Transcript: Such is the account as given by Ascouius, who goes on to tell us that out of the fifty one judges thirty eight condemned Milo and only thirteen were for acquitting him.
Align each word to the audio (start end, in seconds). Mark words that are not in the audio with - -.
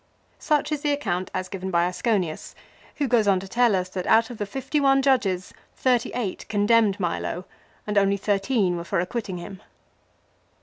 Such 0.39 0.71
is 0.71 0.81
the 0.81 0.93
account 0.93 1.29
as 1.31 1.47
given 1.47 1.69
by 1.69 1.85
Ascouius, 1.85 2.55
who 2.95 3.07
goes 3.07 3.27
on 3.27 3.39
to 3.39 3.47
tell 3.47 3.75
us 3.75 3.87
that 3.89 4.07
out 4.07 4.31
of 4.31 4.39
the 4.39 4.47
fifty 4.47 4.79
one 4.79 5.03
judges 5.03 5.53
thirty 5.75 6.09
eight 6.15 6.43
condemned 6.49 6.99
Milo 6.99 7.45
and 7.85 7.99
only 7.99 8.17
thirteen 8.17 8.77
were 8.77 8.83
for 8.83 8.99
acquitting 8.99 9.37
him. 9.37 9.61